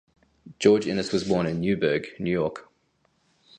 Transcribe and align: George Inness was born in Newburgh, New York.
George 0.57 0.87
Inness 0.87 1.13
was 1.13 1.25
born 1.27 1.45
in 1.45 1.61
Newburgh, 1.61 2.07
New 2.19 2.31
York. 2.31 2.71